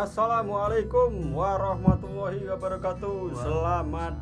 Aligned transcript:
Assalamualaikum 0.00 1.36
warahmatullahi 1.36 2.48
wabarakatuh. 2.48 3.36
Selamat 3.36 4.16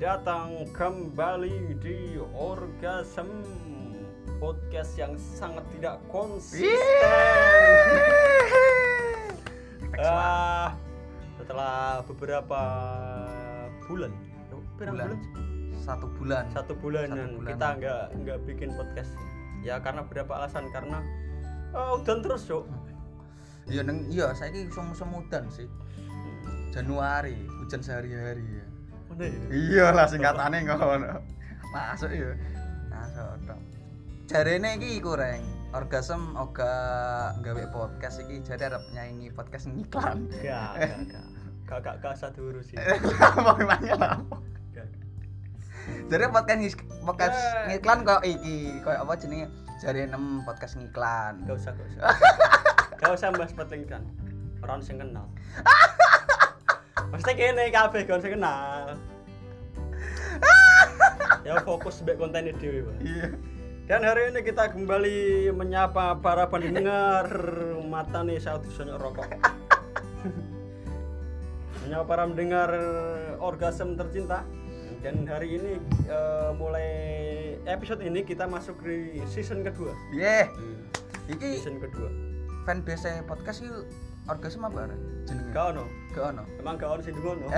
datang 0.00 0.64
kembali 0.72 1.76
di 1.84 2.16
Orgasm 2.32 3.28
podcast 4.40 4.96
yang 4.96 5.20
sangat 5.20 5.68
tidak 5.76 6.00
konsisten. 6.08 6.72
Ah, 10.00 10.72
setelah 11.36 12.00
beberapa 12.08 12.62
bulan, 13.84 14.12
berapa 14.80 14.96
Bulan. 14.96 15.12
satu 15.84 16.08
bulan 16.16 16.48
Satu 16.56 16.72
Satu 16.72 16.80
bulan. 16.80 17.08
kita 17.44 17.66
nggak 17.76 18.02
nggak 18.24 18.38
bikin 18.48 18.72
podcast. 18.80 19.12
Ya 19.60 19.76
karena 19.76 20.08
beberapa 20.08 20.40
alasan 20.40 20.72
karena 20.72 21.04
oh, 21.76 22.00
udan 22.00 22.24
terus, 22.24 22.48
Cuk. 22.48 22.64
Iya 23.68 23.82
neng 23.82 24.08
iya 24.08 24.32
saya 24.32 24.48
ini 24.50 24.66
musim 24.66 24.84
musim 24.88 25.08
udan 25.12 25.44
sih. 25.48 25.68
Januari 26.70 27.36
hujan 27.60 27.80
sehari-hari 27.80 28.44
ya. 28.44 28.66
Mana 29.08 29.24
ya? 29.24 29.40
iya 29.50 29.86
lah 29.90 30.06
singkatannya 30.06 30.58
ngono. 30.66 31.20
Masuk 31.68 32.10
ya 32.10 32.32
masuk 32.88 33.28
dong 33.44 33.62
jarene 34.28 34.76
iki 34.76 35.00
kurang 35.00 35.40
orgasm 35.72 36.36
oga 36.36 36.68
gawe 37.40 37.64
podcast 37.72 38.20
iki 38.20 38.44
jare 38.44 38.68
arep 38.68 38.84
nyaingi 38.92 39.32
podcast 39.32 39.68
ngiklan. 39.68 40.28
Gak, 40.28 40.72
gak, 40.76 41.00
gak. 41.08 41.24
Gak, 41.64 41.78
gak, 41.80 41.94
gak 42.00 42.12
usah 42.12 42.28
diurusin. 42.32 42.76
apa 42.76 43.50
memangnya 43.56 43.94
lah 43.96 44.16
jare 46.08 46.28
podcast 46.28 46.60
ngis- 46.60 46.84
podcast 47.00 47.36
Eh. 47.36 47.64
ngiklan 47.72 48.04
kok 48.04 48.20
iki 48.20 48.80
koyo 48.84 49.00
apa 49.00 49.12
jenenge? 49.16 49.48
Jare 49.78 50.04
nem 50.04 50.44
podcast 50.44 50.76
ngiklan. 50.76 51.48
Gak 51.48 51.56
usah, 51.56 51.72
gak 51.72 51.86
usah. 51.88 52.02
gak 53.08 53.16
usah 53.16 53.32
bahas 53.32 53.56
kan. 53.88 54.04
Orang 54.60 54.84
sing 54.84 55.00
kenal. 55.00 55.24
Mesti 57.08 57.32
kene 57.32 57.72
kabeh 57.72 58.04
gak 58.04 58.20
sing 58.20 58.36
kenal. 58.36 59.00
ya 61.46 61.56
fokus 61.64 62.04
mbek 62.04 62.20
konten 62.20 62.52
dhewe, 62.60 62.92
iya 63.00 63.32
Dan 63.88 64.04
hari 64.04 64.28
ini 64.28 64.44
kita 64.44 64.68
kembali 64.68 65.48
menyapa 65.56 66.20
para 66.20 66.44
pendengar 66.52 67.24
mata 67.88 68.20
nih 68.20 68.36
saya 68.36 68.60
disonyo 68.60 69.00
rokok. 69.00 69.24
menyapa 71.88 72.04
para 72.04 72.28
pendengar 72.28 72.70
orgasm 73.40 73.96
tercinta. 73.96 74.44
Dan 75.00 75.24
hari 75.24 75.56
ini 75.56 75.80
eh, 76.04 76.50
mulai 76.60 76.92
episode 77.64 78.04
ini 78.04 78.20
kita 78.20 78.44
masuk 78.44 78.76
di 78.84 79.24
season 79.24 79.64
kedua. 79.64 79.96
Iya. 80.12 80.52
iki 81.32 81.56
Season 81.56 81.80
kedua. 81.80 82.27
Fanbase 82.68 83.24
podcast 83.24 83.64
itu 83.64 83.80
orgasm 84.28 84.68
apa 84.68 84.92
Ren? 84.92 85.00
jenenge 85.24 85.56
Gak 85.56 85.72
ono. 85.72 85.84
gak 86.12 86.36
ono 86.36 86.44
Emang 86.60 86.76
gak 86.76 86.90
ono 86.92 87.00
sing 87.00 87.16
ngono. 87.16 87.48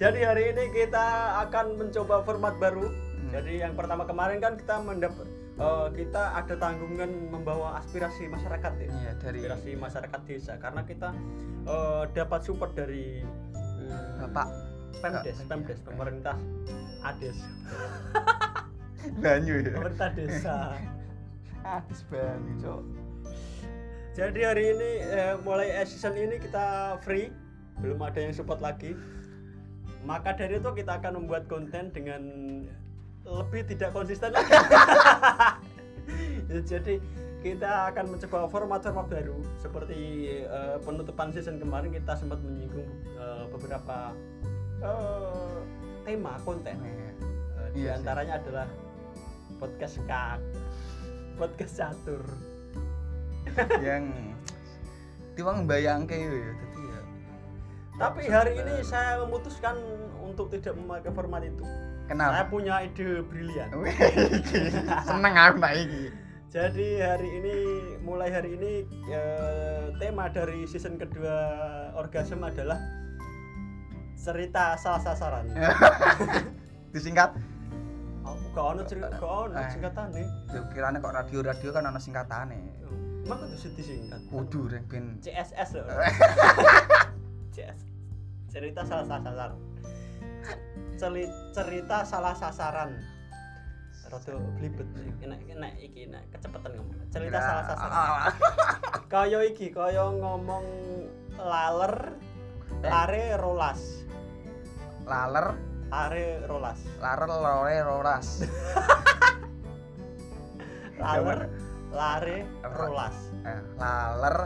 Jadi 0.00 0.20
hari 0.20 0.52
ini 0.52 0.64
kita 0.76 1.40
akan 1.48 1.80
mencoba 1.80 2.20
format 2.20 2.52
baru. 2.60 2.84
Hmm. 2.84 3.30
Jadi 3.32 3.64
yang 3.64 3.72
pertama 3.72 4.04
kemarin 4.04 4.44
kan 4.44 4.60
kita 4.60 4.76
mendapat 4.84 5.24
eh, 5.56 5.88
kita 5.96 6.36
ada 6.36 6.54
tanggungan 6.60 7.32
membawa 7.32 7.80
aspirasi 7.80 8.28
masyarakat 8.28 8.72
ya. 8.76 8.88
iya 8.92 9.12
dari 9.16 9.40
Aspirasi 9.40 9.70
masyarakat 9.80 10.20
desa 10.28 10.52
karena 10.60 10.84
kita 10.84 11.16
eh, 11.64 12.02
dapat 12.12 12.40
support 12.44 12.76
dari 12.76 13.24
hmm, 13.24 14.28
bapak 14.28 14.48
Pemdes, 15.00 15.36
Pemdes, 15.48 15.78
pemerintah 15.84 16.36
Ades, 17.04 17.36
banyu 19.22 19.64
ya 19.64 19.72
pemerintah 19.80 20.10
desa. 20.12 20.56
banyu 22.12 22.54
cok 22.60 22.80
Jadi 24.14 24.40
hari 24.46 24.64
ini 24.70 24.90
eh, 25.10 25.34
mulai 25.42 25.74
season 25.82 26.14
ini 26.14 26.38
kita 26.38 27.00
free, 27.02 27.34
belum 27.82 27.98
ada 27.98 28.22
yang 28.22 28.30
support 28.30 28.62
lagi. 28.62 28.94
Maka 30.06 30.38
dari 30.38 30.62
itu 30.62 30.70
kita 30.70 31.02
akan 31.02 31.18
membuat 31.18 31.50
konten 31.50 31.90
dengan 31.90 32.22
lebih 33.26 33.66
tidak 33.66 33.90
konsisten 33.90 34.30
lagi. 34.30 34.54
Jadi 36.70 37.02
kita 37.42 37.90
akan 37.90 38.14
mencoba 38.14 38.46
format-format 38.46 39.06
baru 39.10 39.42
seperti 39.58 40.30
eh, 40.46 40.78
penutupan 40.86 41.34
season 41.34 41.58
kemarin 41.58 41.90
kita 41.90 42.14
sempat 42.14 42.38
menyinggung 42.38 42.86
eh, 43.18 43.44
beberapa 43.50 44.14
eh, 44.78 45.58
tema 46.06 46.38
konten. 46.46 46.76
Eh, 46.86 47.12
di 47.74 47.90
antaranya 47.90 48.38
adalah 48.38 48.70
podcast 49.58 49.98
kak, 50.06 50.38
podcast 51.38 51.74
catur. 51.80 52.22
yang 53.86 54.10
tiwang 55.38 55.66
bayang 55.70 56.06
kayak 56.10 56.26
ya 56.26 56.52
tadi 56.58 56.82
ya 56.82 57.00
Tapi 57.94 58.22
hari 58.26 58.52
ini 58.58 58.82
saya 58.82 59.22
memutuskan 59.22 59.78
untuk 60.18 60.50
tidak 60.50 60.74
memakai 60.74 61.14
format 61.14 61.46
itu. 61.46 61.62
Saya 61.62 62.10
kenapa 62.10 62.42
punya 62.50 62.82
ide 62.82 63.22
brilian. 63.22 63.70
Seneng 65.06 65.34
aku 65.38 65.58
iki 65.62 66.10
Jadi 66.54 67.02
hari 67.02 67.28
ini, 67.42 67.56
mulai 68.06 68.30
hari 68.30 68.54
ini 68.54 68.86
eh, 69.10 69.90
tema 69.98 70.30
dari 70.30 70.66
season 70.70 70.94
kedua 70.98 71.34
orgasm 71.98 72.46
adalah 72.46 72.78
cerita 74.14 74.78
salah 74.78 75.02
sasaran. 75.02 75.50
disingkat 76.94 77.34
gak 78.54 78.64
ono 78.64 78.82
cerita, 78.84 79.08
gak 79.10 79.22
ono 79.24 79.52
Eh. 79.52 79.66
singkatan 79.68 80.06
nih. 80.10 80.26
kiranya 80.70 80.98
kok 80.98 81.12
radio 81.12 81.38
radio 81.42 81.68
kan 81.70 81.84
ada 81.84 81.98
singkatane 81.98 82.60
Emang 83.24 83.40
kudu 83.40 83.68
disingkat. 83.72 84.20
kudu 84.28 84.60
rek 84.68 84.84
ben 84.84 85.16
CSS 85.18 85.70
loh. 85.74 85.86
CS. 87.54 87.80
Cerita 88.46 88.84
salah 88.84 89.06
sasaran. 89.08 89.52
Celi, 90.94 91.24
cerita 91.50 92.04
salah 92.04 92.34
sasaran. 92.34 92.90
Rada 94.04 94.32
blibet. 94.54 94.84
Enak 95.18 95.40
enak 95.48 95.72
iki 95.80 96.06
enak 96.06 96.22
kecepatan 96.30 96.76
ngomong. 96.76 97.00
Cerita 97.08 97.34
Kira- 97.34 97.48
salah 97.48 97.64
sasaran. 97.64 97.94
Ah, 97.96 98.28
Kaya 99.12 99.40
iki 99.42 99.70
kaya 99.70 100.04
ngomong 100.12 100.64
laler 101.34 101.94
Eh. 102.76 102.86
lare 102.86 103.24
rolas. 103.34 103.80
laler 105.04 105.56
Lare 105.94 106.42
rolas. 106.50 106.78
larer 106.98 107.30
lore 107.30 107.76
roras 107.86 108.26
Laler 110.98 111.40
lare 111.94 112.38
rolas. 112.66 113.14
Eh, 113.46 113.60
laler 113.78 114.36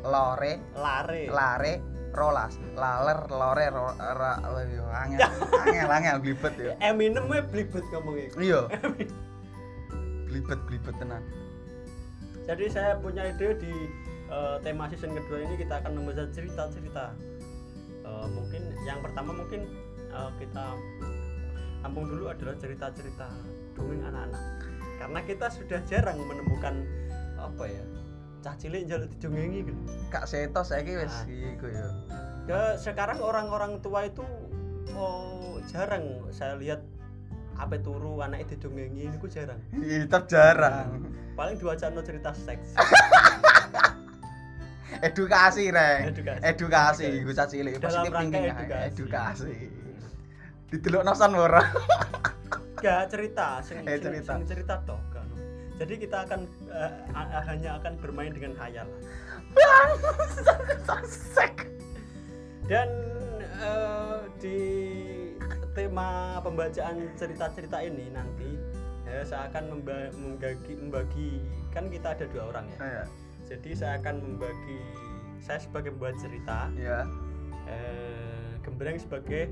lore 0.00 0.52
Lare. 0.72 1.22
lare 1.28 1.72
rolas 2.16 2.56
laler 2.72 3.28
lore 3.28 3.66
ro, 3.68 3.92
ra, 3.92 4.40
iya, 4.64 4.84
angel 5.04 5.30
angel 5.68 5.90
angel 5.92 6.16
blibet 6.24 6.54
ya 6.56 6.72
Eminem 6.80 7.28
we 7.28 7.44
blibet 7.44 7.84
ngomong 7.92 8.16
iki. 8.16 8.48
iya 8.48 8.64
blibet 10.32 10.60
blibet 10.64 10.96
tenan 10.96 11.20
Jadi 12.48 12.72
saya 12.72 12.96
punya 12.96 13.28
ide 13.28 13.52
di 13.60 13.74
eh, 14.32 14.56
tema 14.64 14.88
season 14.88 15.12
kedua 15.12 15.44
ini 15.44 15.60
kita 15.60 15.82
akan 15.84 15.92
membahas 15.92 16.30
cerita-cerita. 16.32 17.12
Eh, 18.00 18.26
mungkin 18.32 18.62
yang 18.86 19.02
pertama 19.04 19.34
mungkin 19.34 19.66
eh, 20.16 20.30
kita 20.40 20.64
tampung 21.80 22.04
dulu 22.04 22.26
adalah 22.26 22.56
cerita-cerita 22.56 23.28
dongeng 23.72 24.02
anak-anak. 24.02 24.42
Karena 24.96 25.20
kita 25.22 25.46
sudah 25.52 25.80
jarang 25.84 26.18
menemukan 26.18 26.82
apa 27.36 27.64
ya 27.68 27.84
cah 28.40 28.54
cilik 28.54 28.86
jaluk 28.86 29.10
didongengi 29.12 29.66
gitu. 29.66 29.80
kak 30.08 30.24
seto 30.24 30.62
wis 30.62 31.10
Ah. 31.10 31.26
iku 31.26 31.66
ya 31.66 31.86
sekarang 32.78 33.18
orang-orang 33.18 33.82
tua 33.82 34.06
itu 34.06 34.22
oh, 34.94 35.58
jarang 35.66 36.22
saya 36.30 36.54
lihat 36.54 36.80
apa 37.58 37.74
turu 37.76 38.22
anaknya 38.22 38.54
didongengi 38.54 39.02
ini 39.04 39.16
ku 39.18 39.26
jarang. 39.26 39.58
Iya, 39.74 40.06
tetap 40.06 40.30
jarang 40.30 41.02
Paling 41.34 41.58
diwacana 41.58 42.00
cerita 42.00 42.30
seks. 42.32 42.72
edukasi 45.02 45.68
reng 45.68 46.08
Edukasi. 46.08 46.40
edukasi 46.40 47.06
cah 47.28 47.46
cilik 47.46 47.72
positif 47.76 48.12
thinking 48.14 48.44
edukasi. 48.48 48.84
edukasi 48.88 49.54
didelok 50.68 51.02
nosan 51.02 51.32
ora 51.32 51.62
Gak 52.76 53.08
cerita, 53.08 53.58
sing, 53.60 53.82
Eh, 53.82 53.96
sing- 53.96 54.04
cerita. 54.04 54.32
sing 54.32 54.44
cerita 54.44 54.74
toh. 54.84 55.00
no. 55.10 55.24
Jadi 55.76 55.94
kita 55.96 56.28
akan 56.28 56.44
a- 57.10 57.44
hanya 57.46 57.80
akan 57.80 57.96
bermain 57.96 58.28
dengan 58.30 58.52
khayal. 58.52 58.84
sek 61.06 61.64
Dan 62.64 62.88
eh, 63.56 64.20
di 64.36 64.58
tema 65.72 66.36
pembacaan 66.40 67.08
cerita-cerita 67.14 67.80
ini 67.80 68.12
nanti 68.12 68.60
eh, 69.06 69.24
saya 69.24 69.48
akan 69.48 69.64
memba- 69.72 70.12
membagi, 70.12 70.72
membagi 70.74 71.30
kan 71.70 71.88
kita 71.88 72.12
ada 72.12 72.28
dua 72.28 72.50
orang 72.50 72.68
ya. 72.70 72.78
Iya. 72.78 73.04
Jadi 73.46 73.70
saya 73.72 73.92
akan 73.96 74.14
membagi 74.20 74.78
saya 75.38 75.58
sebagai 75.58 75.94
pembawa 75.94 76.12
cerita, 76.14 76.68
Iya. 76.74 77.08
eh, 77.64 78.50
Gembreng 78.60 78.98
sebagai 78.98 79.46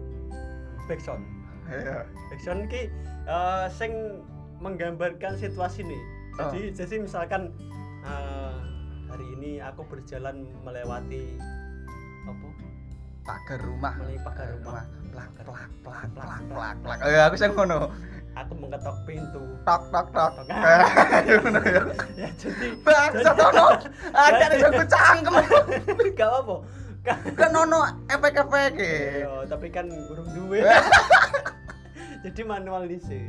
backsound. 0.87 1.23
Iya. 1.67 2.05
Backsound 2.29 2.69
ki 2.69 2.89
eh, 3.25 3.67
sing 3.71 4.21
menggambarkan 4.59 5.35
situasi 5.35 5.83
nih. 5.83 6.03
Jadi 6.35 6.61
jadi 6.75 6.95
misalkan 7.01 7.53
eh, 8.03 8.55
hari 9.07 9.27
ini 9.35 9.59
aku 9.59 9.85
berjalan 9.85 10.45
melewati 10.61 11.39
apa? 12.25 12.47
Pagar 13.25 13.59
rumah. 13.61 13.95
Melalui 13.97 14.21
pagar 14.21 14.49
rumah. 14.53 14.85
plak 15.15 15.31
plak 15.39 15.71
plak 15.87 16.09
Plak, 16.13 16.43
plak 16.51 16.77
plak. 16.83 16.99
eh 17.07 17.23
aku 17.23 17.37
sing 17.39 17.51
ngono. 17.53 17.89
Aku 18.35 18.53
mengetok 18.59 18.99
pintu. 19.07 19.39
Tok 19.63 19.83
tok 19.89 20.11
tok. 20.11 20.33
Ngono 21.39 21.61
ya. 21.63 21.83
Ya 22.21 22.29
jadi 22.35 22.67
bangsa 22.83 23.31
tono 23.33 23.79
ada 24.27 24.45
ning 24.51 24.61
aku 24.61 24.83
cangkem. 24.85 25.35
Gak 26.13 26.31
apa 26.35 26.55
Ka- 26.59 26.65
kan 27.05 27.53
ono 27.53 27.81
efek-efek 28.09 28.73
Iya, 28.81 29.45
tapi 29.45 29.69
kan 29.69 29.93
burung 30.09 30.29
duwe 30.33 30.65
jadi 32.25 32.41
manual 32.43 32.89
dhisik 32.89 33.29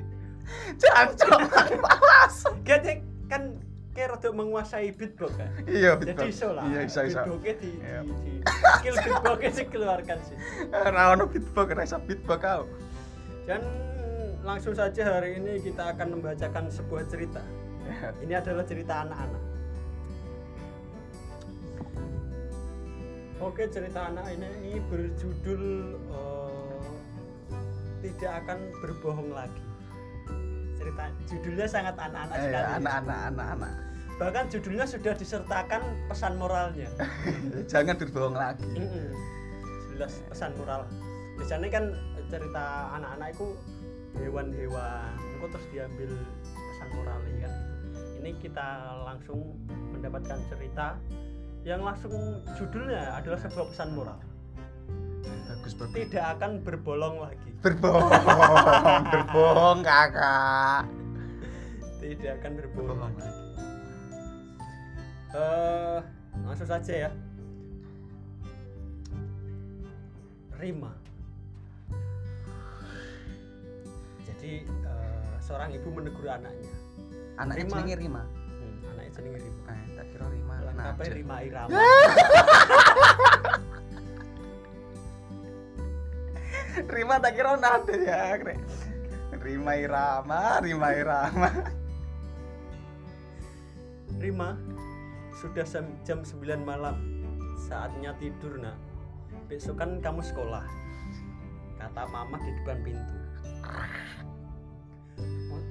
jancok 0.79 1.39
palas 1.83 2.35
Gak 2.63 3.03
kan 3.27 3.59
kayak 3.95 4.19
rada 4.19 4.29
menguasai 4.35 4.91
beatbox 4.91 5.39
kan? 5.39 5.47
Iya 5.65 5.95
jadi 5.95 6.11
betul 6.19 6.27
iso 6.27 6.51
lah. 6.51 6.67
Iya 6.67 6.79
iso 6.83 6.99
iso. 7.07 7.15
Beatboxnya 7.23 7.53
di, 7.63 7.71
Iya. 7.79 7.99
di, 8.03 8.31
di 8.43 8.69
skill 8.75 8.95
beatboxnya 8.99 9.51
dikeluarkan 9.63 10.17
sih. 10.19 10.35
Ora 10.75 11.03
ono 11.15 11.23
beatbox 11.31 11.67
ora 11.71 11.83
iso 11.87 11.97
beatbox 12.03 12.39
kau. 12.43 12.67
Dan 13.47 13.63
langsung 14.43 14.75
saja 14.75 15.01
hari 15.15 15.39
ini 15.39 15.63
kita 15.63 15.95
akan 15.95 16.19
membacakan 16.19 16.67
sebuah 16.67 17.07
cerita. 17.07 17.39
Ini 18.19 18.35
adalah 18.35 18.67
cerita 18.67 19.07
anak-anak 19.07 19.54
oke 23.37 23.63
cerita 23.67 24.07
anak 24.07 24.25
ini, 24.31 24.47
ini 24.61 24.71
berjudul 24.85 25.63
eh, 26.09 26.87
tidak 28.03 28.31
akan 28.43 28.57
berbohong 28.79 29.29
lagi. 29.31 29.63
Cerita 30.75 31.03
judulnya 31.25 31.67
sangat 31.67 31.95
anak-anak 31.97 32.35
Eh, 32.35 32.43
sekali. 32.45 32.65
anak-anak 32.77 33.19
anak-anak. 33.33 33.73
Bahkan 34.15 34.43
judulnya 34.47 34.85
sudah 34.87 35.13
disertakan 35.13 35.81
pesan 36.07 36.33
moralnya. 36.37 36.87
Jangan 37.71 37.95
berbohong 37.97 38.35
lagi. 38.35 38.63
Mm-mm. 38.71 39.11
jelas 39.91 40.19
pesan 40.27 40.51
moral. 40.55 40.83
Biasanya 41.39 41.69
kan 41.71 41.85
cerita 42.27 42.63
anak-anak 42.93 43.31
itu 43.31 43.47
hewan-hewan. 44.15 45.07
Engko 45.35 45.47
terus 45.51 45.67
diambil 45.71 46.11
pesan 46.51 46.89
moralnya 46.93 47.35
kan. 47.43 47.53
Ini 48.19 48.31
kita 48.37 48.67
langsung 49.03 49.55
mendapatkan 49.91 50.39
cerita 50.47 50.99
yang 51.65 51.81
langsung 51.81 52.13
judulnya 52.53 53.17
adalah 53.17 53.41
sebuah 53.41 53.65
pesan 53.73 53.97
moral. 53.97 54.21
Bagus 55.49 55.73
bagus. 55.73 55.97
Tidak 55.97 56.25
akan 56.37 56.61
berbolong 56.61 57.25
lagi. 57.25 57.49
Berbohong. 57.65 58.13
Berbohong 59.11 59.81
kakak. 59.81 60.85
Tidak 61.97 62.31
akan 62.37 62.51
berbolong 62.53 62.99
berbohong 63.01 63.17
lagi. 63.17 63.43
eh 65.35 65.99
langsung 66.45 66.69
saja 66.69 67.09
ya. 67.09 67.11
Rima. 70.61 70.93
Jadi 74.21 74.69
eh, 74.69 75.33
seorang 75.41 75.73
ibu 75.73 75.89
menegur 75.89 76.29
anaknya. 76.29 76.73
Anaknya 77.41 77.97
Rima. 77.97 78.21
Rima 78.21 78.23
jenenge 79.15 79.39
Rima 79.39 79.71
eh 79.71 79.87
tak 79.95 80.05
kira 80.11 80.27
Rima 80.27 80.55
lengkapnya 80.59 80.91
Najat. 80.91 81.15
Rima 81.15 81.39
Irama? 81.39 81.71
Rima 86.95 87.15
tak 87.23 87.31
kira 87.39 87.55
nade 87.55 87.95
ya. 88.03 88.35
Rima 89.39 89.73
Irama 89.79 90.59
Rima 90.59 90.91
Irama. 90.91 91.47
Rima 94.19 94.59
sudah 95.39 95.63
jam 96.03 96.19
9 96.23 96.43
malam. 96.63 96.99
Saatnya 97.55 98.11
tidur 98.19 98.59
nak. 98.59 98.75
Besok 99.47 99.79
kan 99.79 100.03
kamu 100.03 100.19
sekolah. 100.19 100.67
Kata 101.79 102.03
mama 102.11 102.35
di 102.43 102.51
depan 102.59 102.83
pintu. 102.83 103.15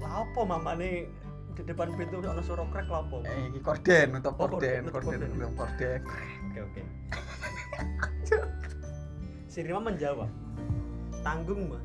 Apa 0.05 0.41
mama 0.45 0.77
nih 0.77 1.09
di 1.55 1.63
depan 1.63 1.95
pintu 1.95 2.19
ada 2.19 2.43
suara 2.43 2.67
krek 2.67 2.91
lah 2.91 3.07
apa? 3.07 3.23
Eh 3.31 3.55
iki 3.55 3.61
korden 3.63 4.19
untuk 4.19 4.35
Oh, 4.35 4.51
korden 4.51 4.91
korden, 4.91 5.31
untuk 5.31 5.55
korden 5.55 6.01
oke 6.51 6.59
oke. 6.67 6.83
Si 9.47 9.63
Rima 9.63 9.79
menjawab. 9.79 10.27
Tanggung 11.23 11.71
mah 11.71 11.85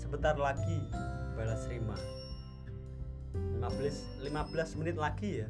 sebentar 0.00 0.32
lagi 0.40 0.80
balas 1.36 1.68
Rima. 1.68 1.94
15 3.60 4.24
15 4.24 4.80
menit 4.80 4.96
lagi 4.96 5.44
ya. 5.44 5.48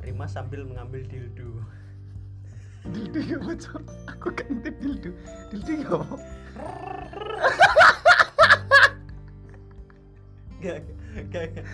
Rima 0.00 0.24
sambil 0.24 0.64
mengambil 0.64 1.04
dildo. 1.04 1.60
Dildo 2.88 3.20
ya 3.20 3.36
bocor 3.38 3.84
aku 4.08 4.32
ganti 4.32 4.72
dildo. 4.80 5.12
Dildo 5.52 5.72
ya 5.76 5.88
apa? 5.92 6.16
Gak 10.62 10.78
gak 11.28 11.46
gak 11.52 11.66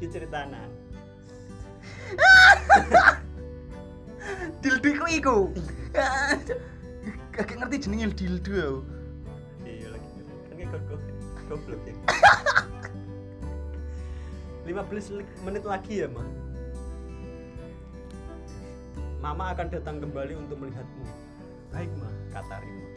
ini 0.00 0.08
cerita 0.08 0.48
anak 0.48 0.68
dildo 4.64 4.88
iku 4.90 5.06
iku. 5.06 5.36
Gak 7.30 7.54
ngerti 7.56 7.86
jenenge 7.86 8.12
dildo 8.18 8.50
aku. 8.50 8.80
Iya 9.64 9.86
lagi 9.94 10.08
kan 10.10 10.26
kayak 10.58 10.68
goblok. 10.74 11.02
Goblok 11.46 11.80
ya. 11.86 11.94
15 14.66 15.16
li- 15.18 15.34
menit 15.46 15.64
lagi 15.64 15.94
ya 16.04 16.08
ma? 16.10 16.24
Mama 19.20 19.52
akan 19.52 19.68
datang 19.68 20.00
kembali 20.00 20.32
untuk 20.36 20.56
melihatmu. 20.60 21.04
Baik 21.70 21.90
ma, 21.96 22.08
kata 22.34 22.56
Rima. 22.60 22.88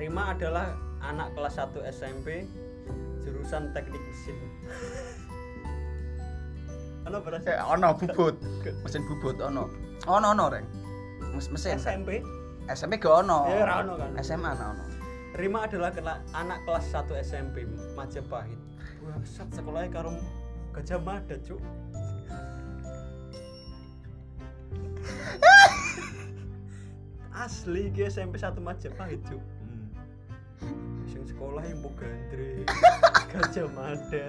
Rima 0.00 0.22
adalah 0.32 0.66
anak 1.04 1.36
kelas 1.36 1.60
1 1.60 1.76
SMP 1.92 2.48
Jurusan 3.20 3.68
teknik 3.76 4.00
mesin 4.00 4.36
Ano 7.10 7.18
berasa 7.26 7.50
eh 7.50 7.58
ono 7.58 7.90
bubut 7.98 8.38
mesin 8.86 9.02
bubut 9.02 9.34
ono 9.42 9.66
ono 10.06 10.26
ono 10.30 10.44
reng 10.46 10.62
Mes 11.34 11.50
mesin 11.50 11.74
SMP? 11.74 12.22
SMP 12.70 13.02
gak 13.02 13.26
ono 13.26 13.50
Ya, 13.50 13.66
ora 13.66 13.74
ono 13.82 13.98
kan. 13.98 14.14
SMA 14.22 14.54
ana 14.54 14.64
ono 14.70 14.84
Rima 15.34 15.66
adalah 15.66 15.90
kela- 15.90 16.22
anak 16.30 16.62
kelas 16.66 16.86
1 16.90 17.10
SMP 17.22 17.62
Majapahit. 17.94 18.58
Buset 19.02 19.46
sekolahnya 19.50 19.90
karo 19.90 20.10
Gajah 20.70 20.98
Mada, 21.02 21.34
Cuk. 21.42 21.58
Asli 27.30 27.88
ki 27.94 28.10
SMP 28.10 28.36
1 28.36 28.58
Majapahit, 28.60 29.22
Cuk. 29.24 29.42
Hmm. 30.60 31.06
Sing 31.08 31.22
sekolah 31.24 31.62
yang 31.64 31.80
gandre. 31.94 32.66
Gajah 33.32 33.66
Mada. 33.72 34.26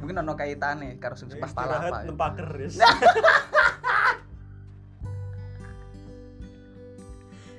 Mungkin 0.00 0.16
ono 0.24 0.32
kaitane 0.32 0.96
karo 0.96 1.14
sing 1.14 1.28
pas 1.36 1.52
Istirahat 1.52 1.92
palapa 1.92 1.96
ya. 2.02 2.08
numpak 2.08 2.30
keris. 2.40 2.74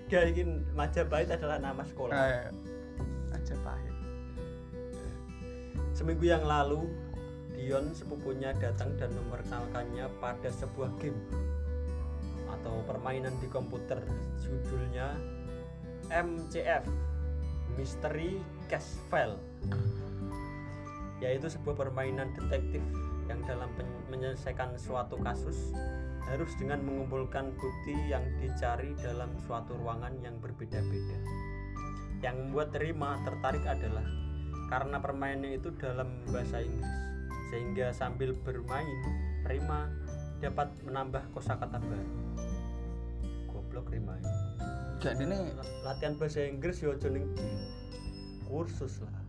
Gak 0.10 0.24
ingin 0.34 0.66
Majapahit 0.74 1.30
adalah 1.30 1.62
nama 1.62 1.86
sekolah. 1.86 2.18
Eh, 2.18 2.50
aja 3.32 3.56
pahit 3.62 3.96
Seminggu 5.94 6.26
yang 6.26 6.42
lalu, 6.42 6.90
Dion 7.54 7.94
sepupunya 7.94 8.58
datang 8.58 8.98
dan 8.98 9.14
memperkenalkannya 9.14 10.10
pada 10.18 10.50
sebuah 10.50 10.90
game 10.98 11.22
atau 12.50 12.82
permainan 12.90 13.38
di 13.38 13.46
komputer. 13.54 14.02
Judulnya 14.42 15.14
MCF 16.10 16.90
Mystery 17.78 18.42
Cache 18.66 18.98
File 19.14 19.38
yaitu 21.22 21.48
sebuah 21.48 21.88
permainan 21.88 22.34
detektif 22.34 22.82
yang 23.30 23.40
dalam 23.46 23.70
menyelesaikan 24.10 24.75
suatu 24.75 25.16
kasus 25.22 25.72
harus 26.28 26.51
dengan 26.58 26.82
mengumpulkan 26.84 27.54
bukti 27.56 27.96
yang 28.10 28.24
dicari 28.42 28.98
dalam 29.00 29.30
suatu 29.46 29.78
ruangan 29.78 30.16
yang 30.20 30.36
berbeda-beda. 30.42 31.18
Yang 32.22 32.36
membuat 32.46 32.70
Rima 32.78 33.18
tertarik 33.25 33.66
adalah 33.66 34.06
karena 34.72 34.98
permainannya 35.04 35.60
itu 35.60 35.70
dalam 35.75 36.24
bahasa 36.32 36.63
Inggris, 36.63 36.96
sehingga 37.51 37.88
sambil 37.92 38.32
bermain 38.32 38.98
Rima 39.44 39.90
dapat 40.40 40.72
menambah 40.88 41.22
kosakata 41.36 41.78
baru. 41.78 42.10
Goblok 43.51 43.92
Rima. 43.92 44.16
ya. 44.22 44.32
gak 45.01 45.18
ini 45.18 45.50
Latihan 45.82 46.13
bahasa 46.16 46.46
Inggris 46.46 46.80
yo 46.80 46.94
aja 46.94 47.10
ning 47.10 47.25
kursus 48.46 49.01
lah. 49.01 49.21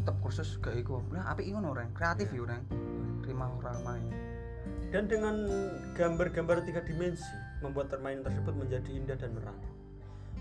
Tetep 0.00 0.16
kursus 0.24 0.56
gak 0.64 0.80
iku 0.80 1.04
nah 1.12 1.28
apik 1.28 1.52
ngono 1.52 1.76
reng 1.76 1.92
kreatif 1.92 2.32
ya 2.32 2.42
reng 2.48 2.64
terima 3.20 3.52
orang 3.60 3.80
main 3.84 4.06
Dan 4.90 5.06
dengan 5.06 5.46
gambar-gambar 5.94 6.66
tiga 6.66 6.82
dimensi 6.82 7.22
membuat 7.62 7.94
permainan 7.94 8.26
tersebut 8.26 8.58
menjadi 8.58 8.90
indah 8.90 9.14
dan 9.14 9.38
menarik. 9.38 9.70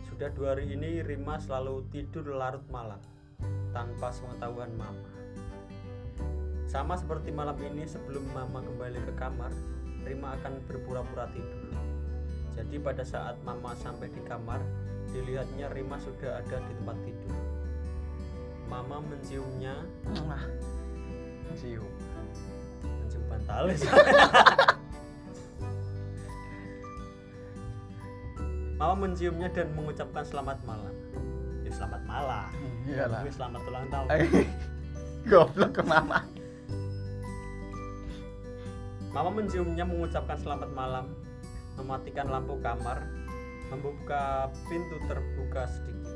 Sudah 0.10 0.34
dua 0.34 0.58
hari 0.58 0.74
ini 0.74 1.06
Rima 1.06 1.38
selalu 1.38 1.86
tidur 1.94 2.34
larut 2.34 2.66
malam 2.74 2.98
tanpa 3.70 4.10
sepengetahuan 4.10 4.74
mama. 4.74 5.06
Sama 6.66 6.98
seperti 6.98 7.30
malam 7.34 7.58
ini 7.62 7.86
sebelum 7.86 8.26
Mama 8.30 8.62
kembali 8.62 9.02
ke 9.06 9.14
kamar, 9.18 9.54
Rima 10.06 10.38
akan 10.38 10.66
berpura-pura 10.66 11.30
tidur. 11.34 11.74
Jadi 12.58 12.78
pada 12.82 13.06
saat 13.06 13.38
Mama 13.46 13.78
sampai 13.78 14.10
di 14.10 14.22
kamar, 14.26 14.62
dilihatnya 15.14 15.70
Rima 15.74 15.98
sudah 16.02 16.42
ada 16.42 16.58
di 16.58 16.74
tempat 16.78 16.98
tidur. 17.06 17.49
Mama 18.70 19.02
menciumnya, 19.02 19.82
Wah. 20.30 20.46
Cium. 21.58 21.90
mencium 22.86 23.24
bantalis. 23.26 23.82
Mama 28.78 28.96
menciumnya 28.96 29.50
dan 29.52 29.74
mengucapkan 29.74 30.24
selamat 30.24 30.62
malam. 30.64 30.94
Ya 31.66 31.72
selamat 31.74 32.02
malam. 32.06 32.48
Iyalah. 32.88 33.26
Tapi 33.26 33.30
selamat 33.34 33.62
ulang 33.68 33.86
tahun. 33.92 34.08
Eh, 34.14 34.48
Goblok 35.28 35.72
ke 35.76 35.84
mama. 35.84 36.24
Mama 39.10 39.30
menciumnya 39.34 39.84
mengucapkan 39.84 40.38
selamat 40.38 40.70
malam, 40.72 41.12
mematikan 41.76 42.30
lampu 42.30 42.56
kamar, 42.62 43.04
membuka 43.74 44.48
pintu 44.70 45.02
terbuka 45.10 45.66
sedikit. 45.66 46.09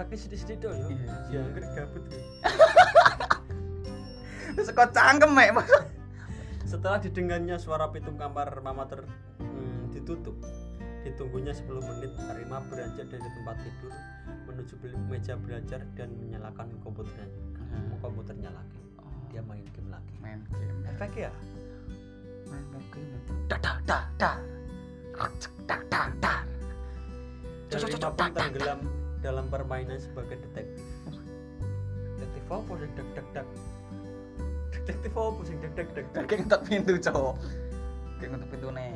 Efeknya 0.00 0.16
sedikit-sedikit 0.16 0.60
dong 0.64 0.72
ya. 0.72 0.80
Iya, 0.80 0.96
Ya, 0.96 1.16
iya. 1.28 1.40
angker 1.44 1.64
gabut 1.76 2.04
ya. 2.08 2.24
Wis 4.56 4.72
kok 4.72 4.88
cangkem 4.96 5.30
mek. 5.36 5.52
Setelah 6.64 7.04
didengarnya 7.04 7.60
suara 7.60 7.92
pintu 7.92 8.16
kamar 8.16 8.48
Mama 8.64 8.88
ter 8.88 9.04
hmm, 9.44 9.92
ditutup, 9.92 10.40
ditunggunya 11.04 11.52
10 11.52 11.68
menit, 11.84 12.16
Rima 12.16 12.64
beranjak 12.72 13.12
dari 13.12 13.28
tempat 13.28 13.60
tidur 13.60 13.92
menuju 14.48 14.74
meja 15.12 15.36
belajar 15.36 15.84
dan 15.92 16.16
menyalakan 16.16 16.72
komputernya. 16.80 17.28
Hmm. 17.60 18.00
Komputernya 18.00 18.48
lagi. 18.56 18.80
Dia 19.28 19.44
main 19.44 19.68
game 19.76 19.92
lagi. 19.92 20.16
main 20.24 20.40
game. 20.48 20.80
Efek 20.96 21.28
ya? 21.28 21.32
Main 22.48 22.64
game. 22.88 23.20
Dah 23.52 23.60
dah 23.60 23.76
dah 23.84 24.04
dah. 24.16 24.36
Dah 25.68 25.80
dah 25.92 26.08
dah. 26.24 26.40
Dan 27.68 27.78
Cocok, 27.84 28.00
Rima 28.56 28.99
dalam 29.20 29.52
permainan 29.52 30.00
sebagai 30.00 30.40
detektif. 30.40 30.84
Detektif 32.16 32.44
apa 32.48 32.72
sih 32.80 32.88
dek 32.96 33.08
dek 33.16 33.26
dek? 33.36 33.46
Detektif 34.72 35.12
apa 35.12 35.40
sih 35.44 35.56
dek 35.60 35.72
dek 35.76 35.88
dek? 35.92 36.06
Kayak 36.24 36.40
ngetok 36.44 36.62
pintu, 36.64 36.92
cowok. 36.96 37.36
Kayak 38.16 38.30
ngetok 38.36 38.48
pintu 38.52 38.68
nih. 38.72 38.90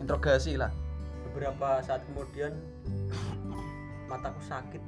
Interogasi 0.00 0.52
lah. 0.56 0.72
Beberapa 1.30 1.84
saat 1.84 2.00
kemudian 2.08 2.56
mataku 4.10 4.40
sakit, 4.40 4.80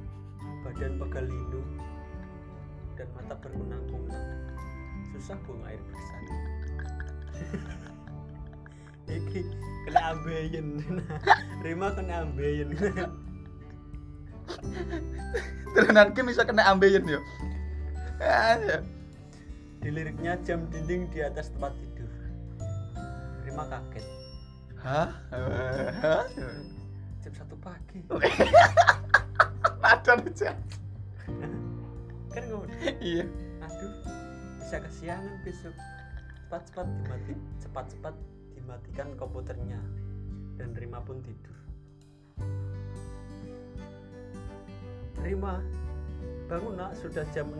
badan 0.65 0.97
pegal 0.97 1.25
linu, 1.29 1.61
dan 2.97 3.07
mata 3.13 3.37
berkunang-kunang. 3.37 4.25
Susah 5.13 5.37
buang 5.45 5.61
air 5.69 5.81
besar. 5.93 6.21
Iki 9.09 9.41
kena 9.89 10.01
ambeien. 10.13 10.67
Rima 11.65 11.93
kena 11.93 12.25
ambeien. 12.25 12.73
Terunan 15.75 16.11
ki 16.13 16.21
bisa 16.25 16.43
kena 16.43 16.65
ambeien 16.69 17.05
yo. 17.05 17.19
Ayo. 18.19 18.83
Di 19.79 19.89
liriknya 19.93 20.35
jam 20.43 20.67
dinding 20.67 21.07
di 21.13 21.23
atas 21.23 21.53
tempat 21.55 21.71
tidur. 21.79 22.11
Rima 23.47 23.63
kaget. 23.71 24.05
Hah? 24.79 25.09
Hah? 26.03 26.25
Jam 27.23 27.33
satu 27.35 27.55
pagi. 27.59 28.03
Ada 29.89 30.19
aja. 30.19 30.51
Kan 32.29 32.43
ngomong, 32.51 32.69
Iya. 32.99 33.25
aduh, 33.63 33.93
bisa 34.59 34.77
kesiangan 34.83 35.35
besok. 35.41 35.75
Cepat-cepat 36.45 36.87
dimati, 36.99 37.33
cepat-cepat 37.61 38.15
dimatikan 38.57 39.07
komputernya. 39.15 39.79
Dan 40.59 40.75
Rima 40.75 40.99
pun 40.99 41.23
tidur. 41.23 41.55
Rima, 45.19 45.59
bangun 46.47 46.79
nak, 46.79 46.95
sudah 46.95 47.27
jam 47.35 47.51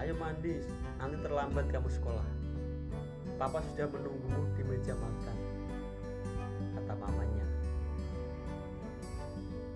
Ayo 0.00 0.16
mandi, 0.16 0.64
nanti 0.96 1.16
terlambat 1.20 1.68
kamu 1.68 1.92
sekolah. 1.92 2.24
Papa 3.36 3.60
sudah 3.72 3.84
menunggumu 3.92 4.48
di 4.56 4.62
meja 4.64 4.96
makan. 4.96 5.36
Kata 6.76 6.92
mamanya. 6.96 7.46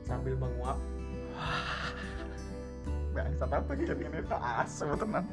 Sambil 0.04 0.36
menguap, 0.40 0.80
Bangsat 3.14 3.46
apa 3.46 3.72
ini 3.78 4.20
tak 4.26 4.42
asu 4.64 4.90
tenan. 4.98 5.28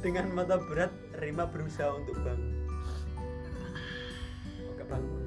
Dengan 0.00 0.32
mata 0.32 0.56
berat, 0.56 0.88
Rima 1.20 1.44
berusaha 1.44 1.90
untuk 2.00 2.16
bangun. 2.22 2.54
Oke 4.72 4.82
bangun. 4.88 5.24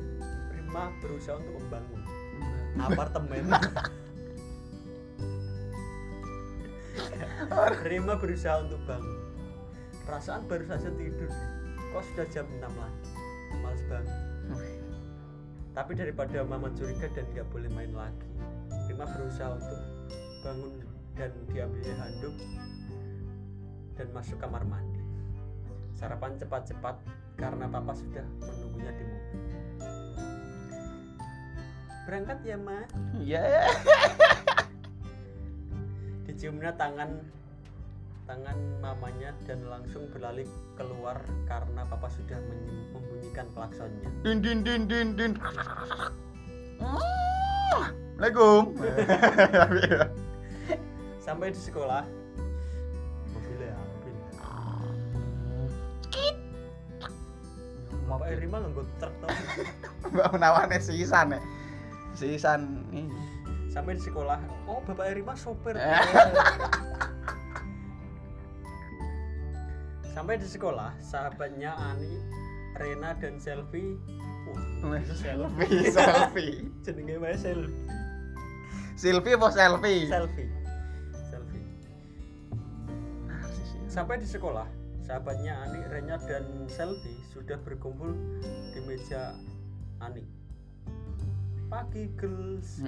Rima 0.58 0.90
berusaha 1.04 1.38
untuk 1.38 1.54
membangun 1.60 2.02
apartemen. 2.80 3.46
Rima 7.90 8.14
berusaha 8.22 8.62
untuk 8.62 8.82
bangun. 8.86 9.18
Perasaan 10.06 10.46
baru 10.46 10.66
saja 10.70 10.90
tidur. 10.94 11.32
Kok 11.92 12.04
sudah 12.14 12.26
jam 12.30 12.46
6 12.48 12.62
lagi? 12.62 13.02
Males 13.62 13.84
banget. 13.90 14.18
Tapi 15.72 15.92
daripada 15.96 16.44
mama 16.44 16.68
curiga 16.76 17.08
dan 17.16 17.24
nggak 17.32 17.48
boleh 17.48 17.72
main 17.72 17.92
lagi, 17.96 18.28
Rima 18.92 19.08
berusaha 19.08 19.56
untuk 19.56 19.80
bangun 20.44 20.84
dan 21.16 21.32
diambil 21.48 21.96
handuk 21.96 22.36
dan 23.96 24.08
masuk 24.12 24.36
kamar 24.40 24.68
mandi. 24.68 25.00
Sarapan 25.96 26.36
cepat-cepat 26.36 26.96
karena 27.40 27.72
papa 27.72 27.94
sudah 27.96 28.26
menunggunya 28.44 28.92
di 28.92 29.04
mobil. 29.08 29.42
Berangkat 32.04 32.40
ya, 32.44 32.58
Ma. 32.60 32.80
Iya. 33.16 33.44
Diciumnya 36.42 36.74
tangan 36.74 37.22
tangan 38.26 38.58
mamanya 38.82 39.30
dan 39.46 39.62
langsung 39.70 40.10
berlari 40.10 40.42
keluar 40.74 41.22
karena 41.46 41.86
papa 41.86 42.10
sudah 42.10 42.42
membunyikan 42.98 43.46
klaksonnya. 43.54 44.10
Din 44.26 44.42
din 44.42 44.66
din 44.66 44.90
din 44.90 45.14
din. 45.14 45.38
Assalamualaikum. 46.82 48.74
Sampai 51.30 51.54
di 51.54 51.62
sekolah, 51.62 52.10
mobilnya 53.38 53.78
mobil. 53.78 54.14
Bapak 58.10 58.34
Rima 58.42 58.66
nganggo 58.66 58.82
truk 58.98 59.14
tau. 59.22 59.30
Mbak 60.18 60.28
menawane 60.34 60.82
sisan 60.82 61.38
ya. 61.38 61.40
Sisan 62.18 62.82
ini. 62.90 63.31
Sampai 63.72 63.96
di 63.96 64.04
sekolah, 64.04 64.36
oh 64.68 64.84
Bapak 64.84 65.16
Rima 65.16 65.32
sopir. 65.32 65.80
Sampai 70.12 70.36
di 70.36 70.44
sekolah, 70.44 70.92
sahabatnya 71.00 71.72
Ani, 71.80 72.20
Rena 72.76 73.16
dan 73.16 73.40
Selfie. 73.40 73.96
Wah, 74.84 75.00
itu 75.00 75.16
selfie. 75.16 75.88
Selfie, 75.96 75.96
selfie. 75.96 76.68
Jenenge 76.84 77.16
wae 77.24 77.40
selfie. 77.40 77.72
Selfie 79.00 79.40
apa 79.40 79.48
selfie? 79.56 80.04
Selfie. 80.12 80.52
Selfie. 81.32 81.64
Sampai 83.88 84.20
di 84.20 84.28
sekolah, 84.28 84.68
sahabatnya 85.00 85.64
Ani, 85.64 85.80
Rena 85.88 86.20
dan 86.28 86.68
Selfie 86.68 87.24
sudah 87.32 87.56
berkumpul 87.64 88.12
di 88.76 88.84
meja 88.84 89.32
Ani. 90.04 90.41
Pagi 91.72 92.12
girls, 92.20 92.84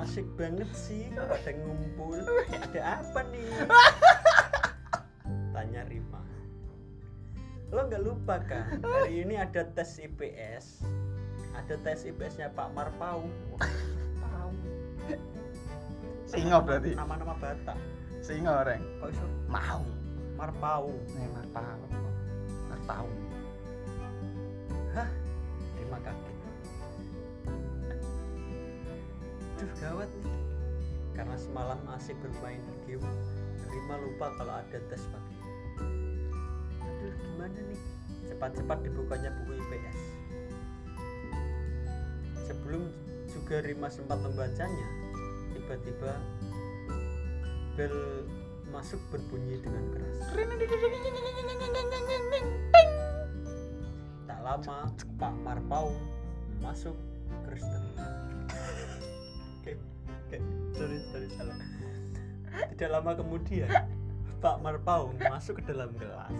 asik 0.00 0.24
banget 0.40 0.64
sih 0.72 1.12
pada 1.12 1.52
ngumpul. 1.52 2.16
Ada 2.48 3.04
apa 3.04 3.20
nih? 3.28 3.44
Tanya 5.52 5.84
Rima. 5.84 6.24
Lo 7.68 7.84
nggak 7.84 8.00
lupa 8.00 8.40
kan? 8.48 8.80
Hari 8.80 9.28
ini 9.28 9.36
ada 9.36 9.60
tes 9.76 10.00
IPS. 10.00 10.88
Ada 11.52 11.76
tes 11.84 12.08
IPS-nya 12.08 12.48
Pak 12.56 12.72
Marpau. 12.72 13.28
Wah, 13.52 13.72
Pau. 14.24 14.50
Singo 16.24 16.64
berarti. 16.64 16.96
Nama-nama 16.96 17.36
Batak. 17.36 17.76
Singo 18.24 18.56
reng. 18.64 18.80
Kok 19.04 19.12
iso 19.12 19.26
Mau. 19.52 19.84
Marpau? 20.40 20.88
Nih 21.12 21.28
marpau. 21.28 21.80
Marpau. 22.72 23.06
Hah? 24.96 25.08
Rima 25.76 26.00
kaget. 26.00 26.33
Duh 29.64 29.72
gawat 29.80 30.12
nih. 30.20 30.36
Karena 31.16 31.36
semalam 31.40 31.80
asik 31.96 32.20
bermain 32.20 32.60
game, 32.84 33.00
Rima 33.72 33.96
lupa 33.96 34.28
kalau 34.36 34.60
ada 34.60 34.78
tes 34.92 35.00
pagi. 35.08 35.36
Aduh 36.84 37.14
gimana 37.16 37.58
nih? 37.64 37.80
Cepat-cepat 38.28 38.78
dibukanya 38.84 39.32
buku 39.40 39.56
IPS. 39.56 40.00
Sebelum 42.44 42.92
juga 43.32 43.64
Rima 43.64 43.88
sempat 43.88 44.20
membacanya, 44.20 44.88
tiba-tiba 45.56 46.12
bel 47.80 48.28
masuk 48.68 49.00
berbunyi 49.08 49.58
dengan 49.62 49.84
keras 49.94 50.18
tak 54.26 54.40
lama 54.42 54.78
Pak 55.18 55.34
Marpau 55.46 55.94
masuk 56.58 56.94
Kristen 57.46 57.82
sorry 60.74 60.98
sorry 61.10 61.28
salah 61.38 61.56
tidak 62.74 62.90
lama 62.90 63.12
kemudian 63.14 63.70
Pak 64.42 64.56
Marpau 64.60 65.14
masuk 65.30 65.62
ke 65.62 65.72
dalam 65.72 65.90
kelas 65.94 66.34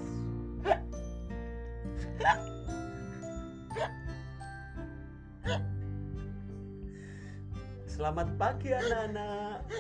Selamat 7.95 8.26
pagi 8.35 8.75
anak-anak. 8.75 9.71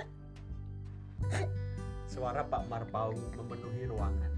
Suara 2.06 2.46
Pak 2.46 2.70
Marpaung 2.70 3.18
memenuhi 3.34 3.90
ruangan. 3.90 4.32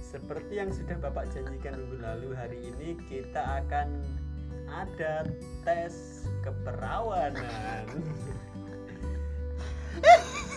Seperti 0.00 0.56
yang 0.56 0.72
sudah 0.72 0.96
Bapak 1.04 1.28
janjikan 1.36 1.76
minggu 1.76 2.00
lalu, 2.00 2.32
hari 2.32 2.64
ini 2.64 2.96
kita 3.12 3.60
akan 3.60 4.00
ada 4.72 5.28
tes 5.68 6.17
keperawanan. 6.48 7.86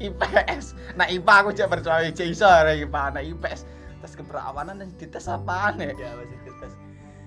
IPS 0.00 0.74
nah 0.98 1.06
IPA 1.06 1.34
aku 1.44 1.50
cek 1.54 1.70
percaya 1.70 2.10
cek 2.10 2.28
iso 2.32 2.48
IPA 2.48 3.02
nah 3.14 3.22
IPS 3.22 3.62
tes 4.00 4.16
keperawanan 4.16 4.80
dan 4.80 4.88
dites 4.96 5.28
apaan 5.28 5.76
ya 5.76 5.92
ya 5.92 6.16
masih 6.16 6.40
tes. 6.56 6.72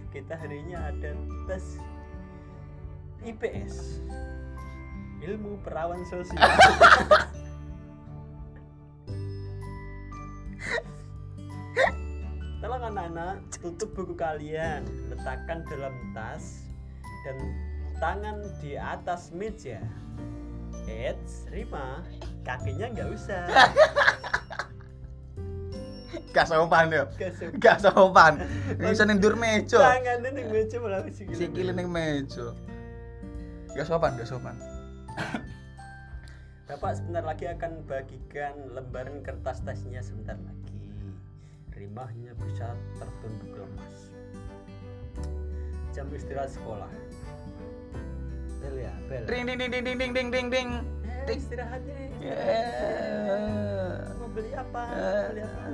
Kita 0.09 0.33
hari 0.37 0.65
ini 0.65 0.73
ada 0.73 1.13
tes 1.45 1.77
IPS. 3.23 4.01
Ilmu 5.23 5.61
perawan 5.63 6.03
sosial. 6.09 6.35
Tolong 12.59 12.83
anak-anak 12.91 13.43
tutup 13.59 13.95
buku 13.95 14.15
kalian, 14.19 14.83
letakkan 15.11 15.63
dalam 15.67 15.95
tas 16.11 16.62
dan 17.23 17.37
tangan 17.97 18.43
di 18.59 18.75
atas 18.75 19.31
meja. 19.31 19.79
Eits, 20.83 21.47
Rima, 21.47 22.03
kakinya 22.43 22.91
nggak 22.91 23.09
usah. 23.15 23.43
gak 26.33 26.49
sopan 26.49 26.89
ya 26.89 27.05
gak 27.61 27.77
sopan 27.77 28.41
bisa 28.81 29.05
nendur 29.05 29.37
meja 29.37 29.77
tangannya 29.77 30.29
nih 30.33 30.45
meja 30.49 30.81
malah 30.81 31.05
sikile. 31.05 31.37
sikile 31.37 31.71
ning 31.77 31.89
meja 31.89 32.57
gak 33.77 33.85
sopan 33.85 34.17
gak 34.17 34.25
sopan 34.25 34.57
Bapak 36.73 36.97
sebentar 36.97 37.21
lagi 37.21 37.45
akan 37.45 37.85
bagikan 37.85 38.55
lembaran 38.73 39.21
kertas 39.21 39.61
tesnya 39.61 40.01
sebentar 40.01 40.33
lagi. 40.41 40.89
Rima 41.75 42.07
hanya 42.09 42.33
bisa 42.39 42.73
tertunduk 42.97 43.51
lemas. 43.61 44.09
Jam 45.93 46.09
istirahat 46.09 46.49
sekolah. 46.49 46.89
Bel 48.63 48.79
ya, 48.79 48.95
bel. 49.11 49.27
Ding 49.27 49.43
ding 49.43 49.59
ding 49.59 49.71
ding 49.75 49.83
ding 49.83 50.15
ding 50.15 50.31
ding 50.31 50.47
ding. 50.47 50.69
Eh, 51.03 51.35
istirahat 51.35 51.83
nih. 51.83 52.15
Eh. 52.23 52.31
Yeah. 52.31 54.07
Mau 54.15 54.31
beli 54.31 54.55
apa? 54.55 54.83
Mau 54.87 55.35
beli 55.35 55.43
apa? 55.43 55.67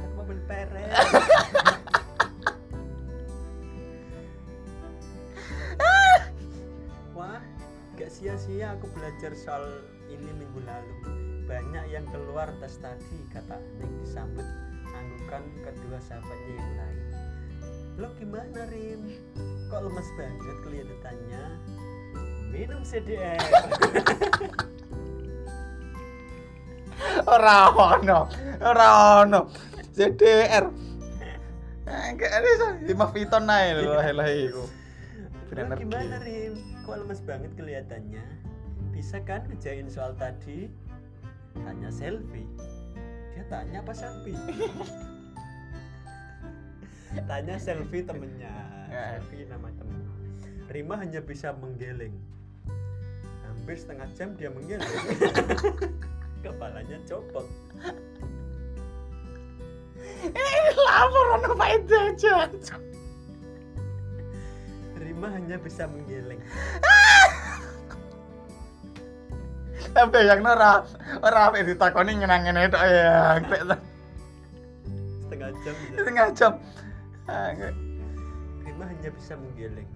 Aku 0.00 0.16
mau 0.16 0.24
beli 0.24 0.40
peret. 0.48 0.88
Wah, 7.12 7.44
gak 8.00 8.08
sia-sia 8.08 8.72
aku 8.72 8.88
belajar 8.96 9.36
soal 9.36 9.68
ini 10.08 10.32
minggu 10.32 10.64
lalu. 10.64 10.96
Banyak 11.44 11.84
yang 11.92 12.08
keluar 12.08 12.48
tes 12.64 12.80
tadi 12.80 13.28
kata 13.28 13.60
Nick 13.76 13.92
disambut 14.00 14.48
anggukan 14.88 15.44
kedua 15.60 16.00
sahabatnya 16.00 16.54
yang 16.56 16.72
lain. 16.80 17.00
Lo 18.00 18.08
gimana 18.16 18.64
Rim? 18.72 19.20
Kok 19.68 19.84
lemes 19.84 20.08
banget 20.16 20.56
kelihatannya? 20.64 21.44
Minum 22.52 22.84
CDR. 22.84 23.40
ora 27.26 27.72
ono 27.72 28.30
ora 28.62 28.88
ono 29.24 29.50
CDR 29.90 30.70
Enggak 31.82 32.30
ada 32.30 32.78
lima 32.86 33.10
fiton 33.10 33.44
naik 33.44 33.84
lho 33.84 34.00
lah 34.16 34.28
iku 34.30 34.64
Lo 35.52 35.76
gimana 35.76 36.16
Rim? 36.24 36.56
Kok 36.88 36.96
lemes 37.04 37.20
banget 37.28 37.52
kelihatannya? 37.60 38.24
Bisa 38.88 39.20
kan 39.20 39.44
ngejain 39.52 39.84
soal 39.84 40.16
tadi? 40.16 40.72
Tanya 41.52 41.92
selfie. 41.92 42.48
Dia 43.36 43.44
tanya 43.52 43.84
apa 43.84 43.92
selfie? 43.92 44.32
tanya 47.28 47.60
selfie 47.60 48.00
temennya. 48.00 48.48
Ya. 48.88 49.20
Selfie 49.20 49.44
nama 49.44 49.68
temen. 49.76 50.00
Rima 50.72 50.96
hanya 50.96 51.20
bisa 51.20 51.52
menggeleng. 51.52 52.16
Hampir 53.62 53.78
setengah 53.78 54.10
jam 54.18 54.34
dia 54.34 54.50
menggeleng. 54.50 54.82
Kepalanya 56.42 56.98
copot. 57.06 57.46
lapor 60.82 61.26
ono 61.38 61.54
faedah 61.54 62.10
aja 62.10 62.50
Rima 64.98 65.30
hanya 65.30 65.62
bisa 65.62 65.86
menggeleng. 65.86 66.42
tapi 69.94 70.26
yang 70.26 70.42
ora 70.42 70.82
ora 71.22 71.46
apa 71.46 71.62
ditakoni 71.62 72.18
ngenang-ngene 72.18 72.66
tok 72.66 72.82
ya 72.82 73.38
Setengah 75.22 75.54
jam. 75.62 75.74
setengah 75.94 76.26
jam. 76.34 76.52
Rima 78.66 78.90
hanya 78.90 79.10
bisa 79.14 79.38
menggeleng. 79.38 79.86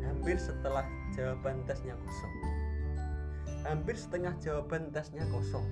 Hampir 0.00 0.40
setelah 0.40 0.88
jawaban 1.12 1.60
tesnya 1.68 1.92
kosong. 1.92 2.57
Hampir 3.68 4.00
setengah 4.00 4.32
jawaban 4.40 4.88
tesnya 4.88 5.28
kosong. 5.28 5.68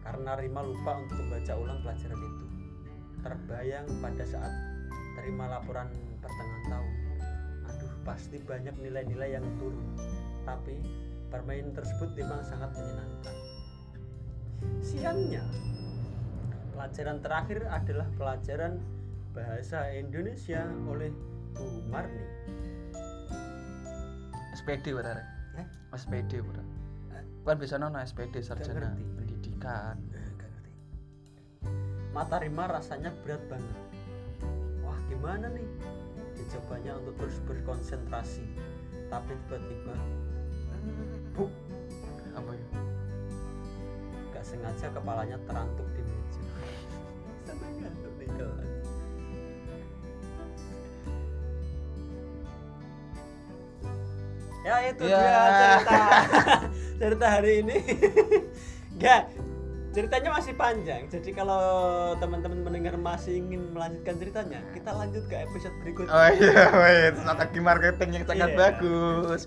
Karena 0.00 0.32
Rima 0.32 0.64
lupa 0.64 0.96
untuk 0.96 1.20
membaca 1.20 1.52
ulang 1.60 1.84
pelajaran 1.84 2.16
itu. 2.16 2.46
Terbayang 3.20 3.86
pada 4.00 4.24
saat 4.24 4.48
terima 5.12 5.44
laporan 5.44 5.92
pertengahan 6.24 6.64
tahun. 6.72 6.94
Aduh, 7.68 7.92
pasti 8.00 8.40
banyak 8.40 8.72
nilai-nilai 8.80 9.36
yang 9.36 9.44
turun. 9.60 9.92
Tapi 10.48 10.80
permainan 11.28 11.76
tersebut 11.76 12.16
memang 12.16 12.40
sangat 12.48 12.72
menyenangkan. 12.72 13.36
Siangnya, 14.80 15.44
pelajaran 16.72 17.20
terakhir 17.20 17.68
adalah 17.68 18.08
pelajaran 18.16 18.80
bahasa 19.36 19.84
Indonesia 19.92 20.64
oleh 20.88 21.12
Bu 21.52 21.84
Marni. 21.92 22.24
SPD 24.56 24.96
benar 24.96 25.20
Eh? 25.20 25.39
SPD 25.94 26.42
benar 26.44 26.66
kan 27.40 27.56
bisa 27.58 27.80
nono 27.80 27.98
SPD 27.98 28.44
sarjana 28.44 28.94
pendidikan 29.18 29.98
Mata 32.10 32.42
Rima 32.42 32.66
rasanya 32.66 33.14
berat 33.22 33.38
banget. 33.46 33.78
Wah, 34.82 34.98
gimana 35.06 35.46
nih? 35.46 35.62
Dicobanya 36.34 36.98
untuk 36.98 37.14
terus 37.22 37.38
berkonsentrasi, 37.46 38.42
tapi 39.06 39.30
tiba-tiba, 39.46 39.94
buk, 41.38 41.52
apa 42.34 42.50
ya 42.50 42.68
gak 44.34 44.42
sengaja 44.42 44.90
kepalanya 44.90 45.38
terantuk 45.46 45.86
di 45.94 46.02
meja. 46.02 46.42
Sampai 47.46 47.70
ngantuk 47.78 48.14
di 48.18 48.26
kelas. 48.34 48.79
Ya 54.60 54.74
itu 54.84 55.02
Ya. 55.02 55.16
dia 55.16 55.40
cerita 55.50 55.98
cerita 57.00 57.26
hari 57.30 57.52
ini. 57.58 57.76
Enggak, 58.94 59.22
ceritanya 59.90 60.30
masih 60.30 60.52
panjang. 60.52 61.02
Jadi 61.06 61.30
kalau 61.30 61.62
teman-teman 62.14 62.60
mendengar 62.60 62.94
masih 62.94 63.40
ingin 63.40 63.72
melanjutkan 63.72 64.14
ceritanya, 64.16 64.60
kita 64.70 64.90
lanjut 64.90 65.24
ke 65.24 65.36
episode 65.40 65.72
berikutnya. 65.80 66.12
oh 66.12 66.28
iya 66.30 66.64
wait 66.70 67.14
strategi 67.16 67.58
marketing 67.58 68.10
yang 68.12 68.24
sangat 68.24 68.48
Iya. 68.48 68.58
bagus 68.58 69.40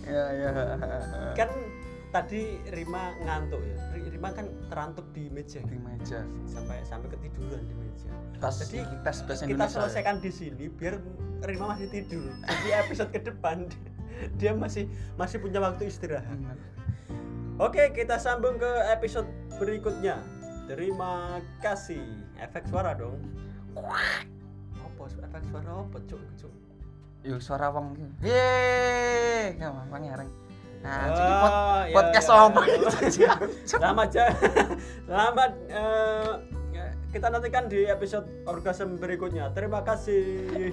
ya 0.00 0.24
ya 0.32 0.50
Kan 1.36 1.50
tadi 2.10 2.42
Rima 2.68 3.12
ngantuk 3.20 3.60
ya. 3.60 3.76
Ri- 3.92 4.08
Rima 4.10 4.28
kan 4.32 4.46
terantuk 4.66 5.06
di 5.12 5.28
meja 5.28 5.60
di 5.60 5.76
meja 5.78 6.24
sampai 6.44 6.80
sampai 6.82 7.12
ketiduran 7.12 7.62
di 7.62 7.74
meja. 7.76 8.10
tas 8.38 8.58
Jadi 8.58 8.82
tes 8.98 9.18
bahasa 9.20 9.44
kita 9.44 9.52
Indonesia 9.52 9.68
ya? 9.68 9.74
selesaikan 9.78 10.16
di 10.18 10.30
sini 10.30 10.64
biar 10.68 10.98
Rima 11.40 11.70
masih 11.70 11.86
tidur. 11.86 12.26
Jadi 12.40 12.68
episode 12.74 13.10
ke 13.10 13.20
depan 13.20 13.68
dia 14.40 14.52
masih 14.54 14.88
masih 15.14 15.38
punya 15.38 15.58
waktu 15.62 15.88
istirahat. 15.88 16.38
Oke, 17.58 17.90
kita 17.90 18.22
sambung 18.22 18.54
ke 18.56 18.70
episode 18.94 19.26
berikutnya. 19.58 20.22
Terima 20.70 21.42
kasih. 21.58 22.02
Efek 22.38 22.70
suara 22.70 22.94
dong. 22.94 23.18
Apa 23.74 25.02
efek 25.10 25.42
suara 25.50 25.70
apa, 25.82 25.98
Cuk? 26.06 26.22
Cuk. 26.38 26.52
yuk 27.26 27.42
suara 27.42 27.66
wong 27.74 27.98
yeay 28.22 29.58
kamu 29.58 29.90
pangeran 29.90 30.28
nah 30.78 31.10
jadi 31.10 31.32
pot 31.42 31.50
Ah, 31.50 31.82
ya, 31.90 31.94
Podcast 31.98 32.28
ya, 32.30 32.36
apa? 32.46 32.60
ya. 33.10 33.32
selamat 33.66 34.08
ja 34.14 34.26
selamat 35.10 35.50
eh, 35.66 36.32
ya, 36.70 36.86
kita 37.10 37.26
nantikan 37.26 37.66
di 37.66 37.90
episode 37.90 38.26
orgasm 38.46 38.94
berikutnya 39.02 39.50
terima 39.50 39.82
kasih 39.82 40.70